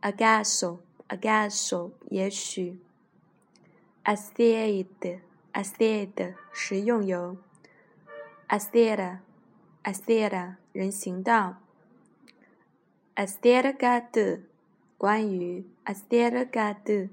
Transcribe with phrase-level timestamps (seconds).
[0.00, 2.78] agasso agasso，也许。
[4.04, 5.20] aceite
[5.52, 7.36] aceite，食用油。
[8.46, 9.20] a c e r a
[9.84, 11.56] acerá，人行道。
[13.16, 14.42] acergado
[14.96, 17.10] 关于 acergado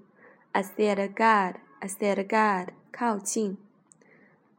[0.54, 3.58] acergado a c e r g a d 靠近。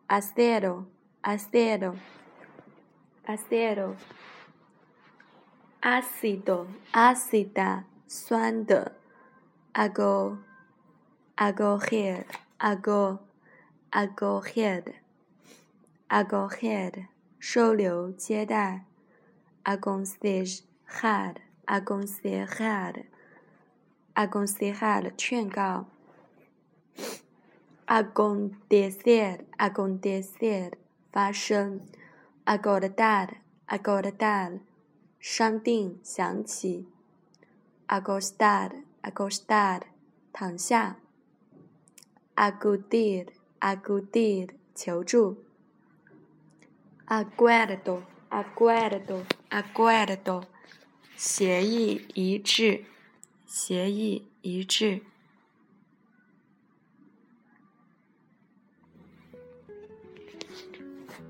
[0.09, 0.87] aceró
[1.23, 1.95] aceró
[3.27, 3.95] aceró
[5.83, 8.93] a c i d o a c i d a 酸的
[9.73, 10.39] I g o
[11.35, 12.27] I g o h e a d
[12.59, 13.19] I g o
[13.93, 14.93] a g o h e a d
[16.07, 17.07] I g o head，
[17.41, 18.85] 收留接待
[19.65, 20.45] I g o say
[20.85, 23.07] h e a d I g o say h e a d
[24.15, 25.87] I g o say head，劝告
[27.87, 30.75] I g o t e said，ago t h e said，
[31.11, 31.81] 发生
[32.45, 33.37] I g o the d a d
[33.67, 34.61] I g o the dad，
[35.19, 36.87] 商定想起。
[37.89, 39.87] Agostado, Agostado，
[40.33, 40.97] 躺下。
[42.39, 45.37] a g u d i d o a g u d i d o 求助。
[47.07, 50.43] Aguardo, Aguardo, Aguardo，
[51.15, 52.85] 协议一致，
[53.47, 55.01] 协议一致。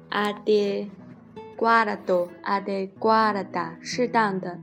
[0.09, 0.89] Ade,
[1.59, 4.59] guardo, Ade g u a d a 适当的。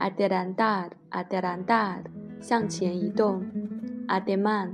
[0.00, 2.06] Adelantad, adelantad，
[2.40, 3.44] 向前移动。
[4.08, 4.70] Ademán,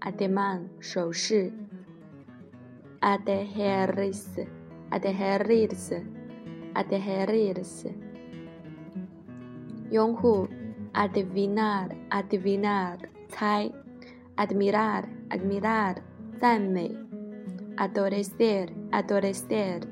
[0.00, 1.52] ademán，手势。
[3.00, 4.46] a d h e r i s e
[4.88, 6.02] a d h e r i s e
[6.72, 7.92] a d h e r i s e
[9.90, 10.48] 用户。
[10.94, 12.98] Adivinar, adivinar，
[13.28, 13.70] 猜。
[14.38, 15.96] Admirar, admirar，
[16.40, 16.90] 赞美。
[17.76, 19.82] Adolescer, adolescer，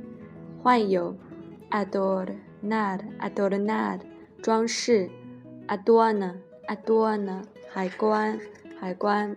[0.63, 1.15] 患有。
[1.71, 4.12] Adornar, adornar。
[4.43, 5.09] 装饰
[5.69, 8.37] ，adorna，adorna 海关，
[8.81, 9.37] 海关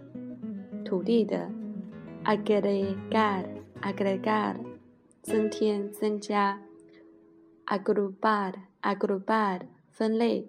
[0.84, 1.48] 土地的
[2.24, 4.56] ，agregar，agregar，
[5.22, 6.58] 增添、增加
[7.66, 9.60] ，agrupar，agrupar，
[9.92, 10.48] 分类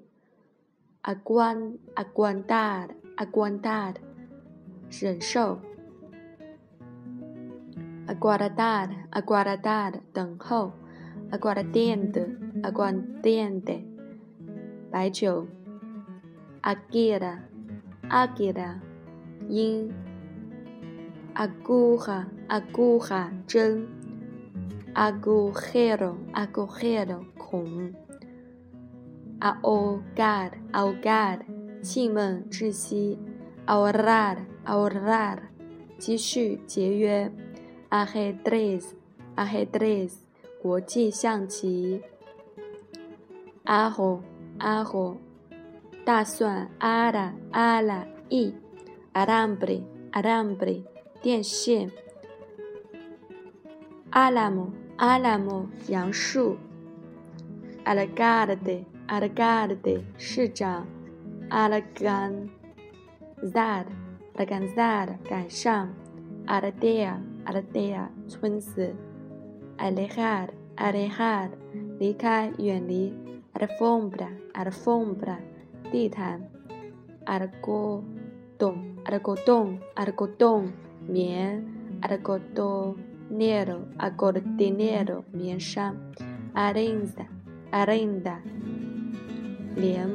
[1.04, 3.94] ，aguantar，aguantar，
[4.90, 5.60] 忍受
[8.08, 10.74] ，aguardar，aguardar，等候。
[11.32, 12.26] aguardente,
[12.64, 13.86] aguardente,
[14.92, 15.48] baijiu,
[16.62, 17.48] agueira,
[18.10, 18.82] agueira,
[19.50, 19.90] yin,
[21.36, 23.88] agurra, agurra, zhen,
[24.96, 27.94] agujero, agujero, kong,
[29.42, 31.40] ahogar, ahogar,
[31.82, 33.18] qimen, zhixi,
[33.66, 35.50] ahorrar, ahorrar,
[36.00, 37.32] jixu, jieyue,
[37.90, 38.96] ajedrez,
[39.36, 40.23] ajedrez,
[40.64, 42.02] 国际象棋。
[43.66, 44.24] 阿火，
[44.60, 45.18] 阿火。
[46.06, 46.70] 大蒜。
[46.78, 48.08] 阿拉，阿拉。
[48.30, 48.54] 一。
[49.12, 49.66] 阿拉姆布，
[50.12, 50.66] 阿拉姆布。
[51.22, 51.92] 电线。
[54.12, 55.68] 阿拉木，阿拉木。
[55.90, 56.56] 杨树。
[57.84, 60.02] 阿拉加德的，阿拉加德的。
[60.18, 60.88] 市长。
[61.50, 62.50] 阿拉甘
[63.54, 63.86] ，zad，阿
[64.40, 65.94] 拉甘 zad 赶上。
[66.46, 68.10] 阿拉德亚，阿拉德亚。
[68.30, 68.96] 村子。
[69.78, 71.50] alejar, alejar,
[72.00, 73.14] lika yuanli,
[73.60, 75.40] alfombra, alfombra,
[75.92, 76.48] ditan,
[77.26, 80.74] arcotón arcotón algodón,
[81.08, 85.96] mien, argodonero, argodonero, mien cham
[86.54, 87.26] arenda,
[87.72, 88.42] arenda,
[89.76, 90.14] Lian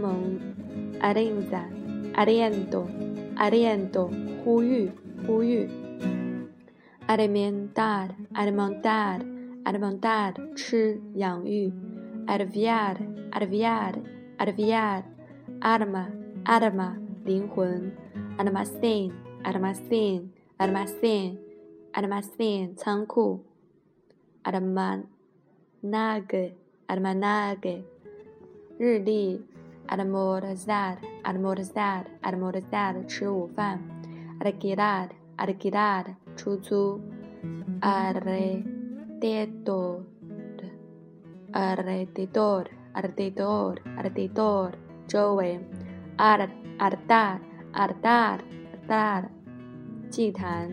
[1.03, 1.69] arenda,
[2.15, 2.87] aliento,
[3.37, 4.09] aliento,
[4.45, 4.93] huyu,
[5.27, 5.67] huyu,
[7.09, 9.25] alimentar, alimentar,
[9.69, 11.71] 阿尔蒙达的吃养育，
[12.27, 13.01] 阿尔维亚的
[13.31, 13.99] 阿尔维亚的
[14.39, 15.05] 阿尔维亚的
[15.61, 16.09] 阿尔玛
[16.45, 17.93] 阿尔玛灵魂，
[18.39, 19.13] 阿尔马斯汀
[19.43, 21.39] 阿尔马斯汀阿尔马斯汀
[21.93, 23.45] 阿尔马斯汀仓库，
[24.41, 25.05] 阿尔曼
[25.83, 26.49] 纳格
[26.87, 27.79] 阿尔曼纳格
[28.79, 29.45] 日历，
[29.89, 33.79] 阿尔莫德萨德阿尔莫德萨德阿尔莫德萨德吃午饭，
[34.41, 36.99] 阿尔吉拉德阿尔吉拉德出租，
[37.81, 38.78] 阿尔。
[39.19, 39.73] a r e d o
[41.51, 41.83] r a r
[42.15, 44.23] d e d o r a r d e d o r a r t
[44.25, 44.71] e d o r
[45.11, 45.61] j o v e n
[46.19, 46.41] a r
[46.87, 47.35] a r t a r
[47.83, 48.41] a r t a r a r
[48.91, 49.21] t a r
[50.13, 50.67] c i h a n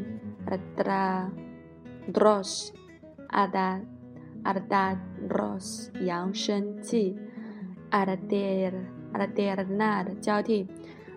[0.45, 0.55] a r
[0.89, 1.07] r a
[2.15, 2.49] d r o s
[3.33, 3.69] h a d a
[4.55, 4.95] r a d a t
[5.29, 5.65] d r o s
[6.03, 6.35] 扬声
[6.83, 6.87] 器
[7.89, 8.69] a r t e a r
[9.23, 10.67] a r t e r n a r 交替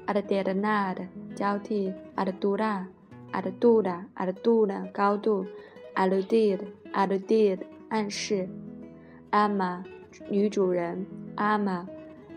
[0.07, 5.45] ，artear，nad，交替，artura，artura，artura，高度。
[6.01, 6.61] alluded
[6.95, 8.49] alluded 暗示
[9.33, 9.83] ，Emma
[10.31, 11.05] 女主人
[11.37, 11.85] ，Emma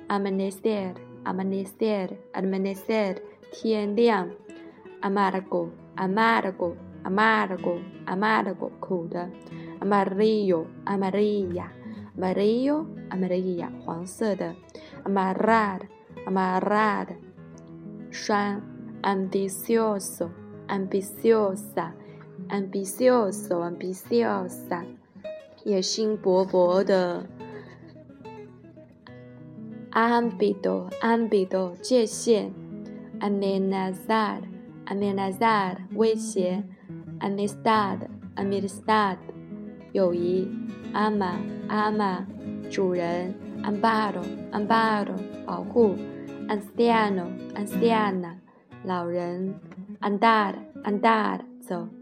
[0.08, 0.94] amanecer
[1.24, 3.18] amanecer amanecer
[3.52, 4.28] 天亮
[5.04, 6.74] ，amargo amargo
[7.04, 7.78] amargo
[8.08, 9.30] amargo 苦的
[9.82, 11.68] ，amarillo amarilla
[12.18, 14.56] amarillo amarilla 黄色的
[15.04, 15.82] ，amarrar
[16.26, 17.08] amarrar
[18.12, 18.60] 拴
[19.04, 20.30] ，ambicioso
[20.68, 21.92] ambiciosa
[22.52, 24.84] ambitious，ambitious，
[25.66, 27.26] 野心勃勃的。
[29.92, 32.52] ambito，ambito，界限。
[33.20, 36.64] amenazad，amenazad，威胁。
[37.20, 39.18] amistad，amistad，
[39.94, 40.48] 友谊。
[40.94, 42.26] ama，ama，
[42.70, 43.34] 主人。
[43.64, 45.14] ambaro，ambaro，
[45.46, 45.96] 保护。
[46.48, 48.34] antiano，antiana，
[48.84, 49.54] 老人。
[50.02, 51.88] andar，andar，走。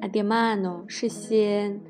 [0.00, 1.80] Ademano 是先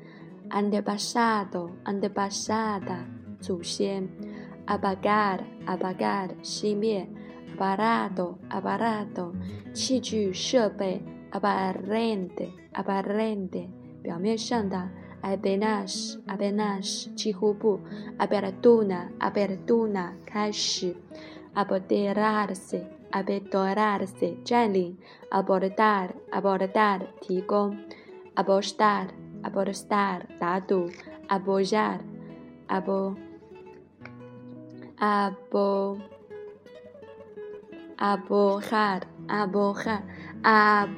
[0.49, 3.05] ，and p a s a d o and p a s a d a
[3.41, 4.07] 祖先
[4.65, 7.07] ，abagar abagar 熄灭 a
[7.57, 9.33] p a r a d o aparado
[9.73, 13.67] 器具设备，aparente aparente
[14.01, 14.89] 表面上的
[15.21, 17.77] ，abenas abenas 几乎不
[18.17, 20.95] ，abertura abertura 开始
[21.53, 24.97] ，abterar-se abettorarse, Jelly,
[25.31, 27.75] abordar, abordar, 提供
[28.35, 29.07] ，apostar,
[29.43, 30.89] apostar, 打赌
[31.29, 31.99] ，apoyar,
[32.67, 33.15] abo,
[34.97, 35.97] abo,
[37.97, 40.01] abojar, abojar,
[40.41, 40.89] ab,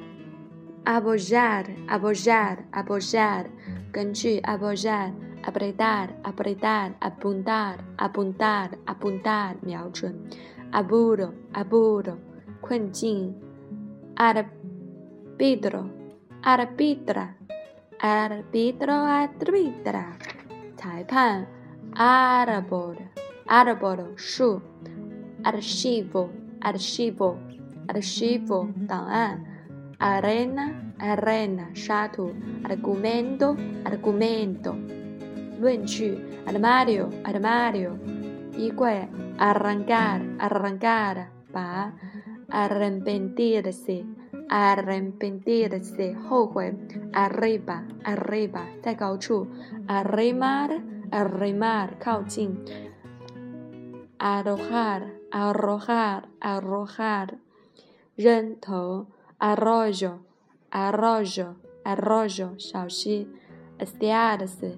[0.85, 3.45] apoyar, apoyar, apoyar，
[3.91, 5.28] 根据 apoyar。
[5.49, 10.13] apretar, apretar, apuntar, apuntar, apuntar, 瞄准
[10.71, 12.17] aburro, aburro,
[12.61, 13.33] 困境
[14.13, 14.45] a r
[15.39, 15.83] b i t r o
[16.45, 17.25] a r b i t r a
[18.01, 20.05] a r b i t r o a r b i t r a
[20.77, 21.47] 裁判
[21.97, 22.97] a r b o r
[23.49, 24.61] a r b o r 树
[25.43, 26.29] archivo,
[26.61, 27.29] archivo,
[27.89, 29.43] archivo, 档案
[29.97, 32.29] arena, arena, 沙土
[32.69, 34.75] argumento, argumento
[35.59, 35.59] arrancar,
[36.47, 37.09] arrancar.
[37.23, 37.97] arriba, armario，
[38.57, 41.91] 衣柜，arrancar arrancar，拔
[42.49, 44.05] ，arrepentirse
[44.49, 46.73] arrepentirse，后悔
[47.13, 49.47] ，arriba arriba，在高处
[49.87, 52.57] ，arrimar arrimar，靠近
[54.17, 57.33] ，arrojar arrojar arrojar,
[59.39, 60.19] arrojar.
[60.71, 61.55] arrojo.
[61.91, 62.51] arroyo
[63.79, 64.77] estiarse.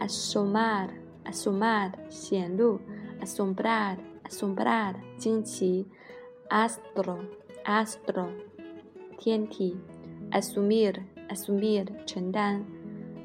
[0.00, 0.90] assomar,
[1.26, 2.78] assomar, xianlu,
[3.20, 5.86] assombrar, assombrar, 惊奇
[6.48, 7.26] ，astro,
[7.64, 8.28] astro, astro,
[9.18, 9.76] 天体
[10.30, 12.62] ，assumir, assumir, assumir, chendan,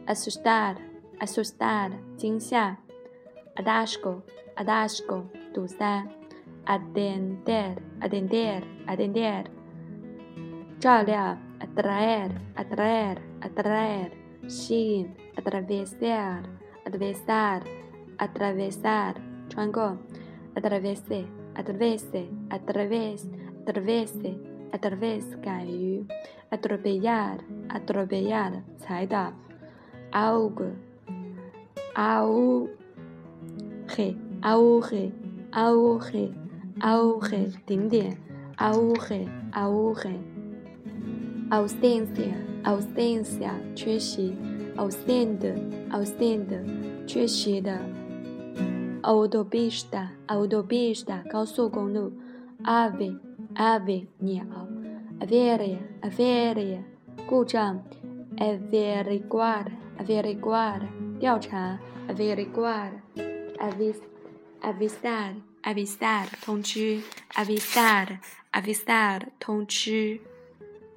[0.08, 0.78] assustar,
[1.20, 2.76] assustar, 惊吓
[3.56, 4.24] ，adástico,
[4.56, 6.04] adástico, 堵塞
[6.66, 9.46] ，atender, atender, atender,
[10.80, 14.12] 照料，atrair, atrair, atrair,
[15.38, 16.42] atravessar
[16.94, 17.64] atravessar,
[18.20, 19.16] atravessar,
[19.50, 19.98] 穿过
[20.56, 23.28] ，atravesse, atravesse, atravesse,
[23.66, 24.38] atravesse,
[24.72, 26.04] atravesse 敢于
[26.52, 29.34] ，atropellar, atropellar 踩倒
[30.12, 30.70] ，algo,
[31.96, 35.12] auge, auge,
[35.52, 36.32] auge,
[36.80, 38.16] auge 顶点
[38.60, 40.12] ，auge, auge,
[41.50, 44.53] ausência, ausência 缺席。
[44.78, 46.52] outstand，outstand，
[47.08, 47.80] 缺席的
[49.02, 52.12] ；autobus da，autobus da，高速公路
[52.64, 54.44] ；ave，ave，鸟
[55.20, 56.82] a v e r i a v e r e
[57.28, 57.82] 故障
[58.38, 60.82] ；averguard，averguard，
[61.20, 61.78] 调查
[62.08, 63.22] a v e r g u a r d
[63.60, 63.94] a v
[64.62, 67.02] a v i s a a a v i s a a 通吃
[67.36, 68.08] a v i s a a
[68.52, 70.20] a v i s a a 通吃。